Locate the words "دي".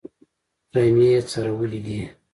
1.85-1.99